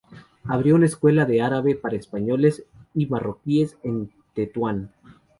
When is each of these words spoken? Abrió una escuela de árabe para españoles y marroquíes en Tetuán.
Abrió 0.45 0.73
una 0.73 0.87
escuela 0.87 1.25
de 1.25 1.43
árabe 1.43 1.75
para 1.75 1.95
españoles 1.95 2.65
y 2.95 3.05
marroquíes 3.05 3.77
en 3.83 4.11
Tetuán. 4.33 4.91